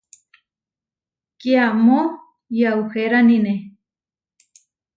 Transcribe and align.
Kiamó 1.39 2.01
yauheránine. 2.59 3.53